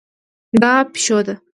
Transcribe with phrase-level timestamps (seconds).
[0.61, 1.33] دا پیشو ده